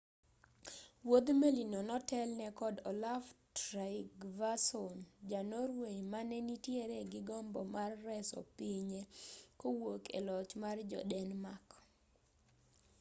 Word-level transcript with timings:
wuodh 1.07 1.29
meli 1.41 1.63
no 1.71 1.79
notelne 1.89 2.47
kod 2.59 2.75
olaf 2.91 3.23
trygvason 3.57 4.95
ja-norway 5.31 5.97
mane 6.11 6.37
nitiere 6.47 6.99
gi 7.11 7.19
gombo 7.29 7.61
mar 7.75 7.91
reso 8.07 8.39
pinye 8.57 9.01
kowuok 9.59 10.03
e 10.17 10.19
loch 10.27 10.51
mar 10.63 10.77
jo-denmark 10.89 11.67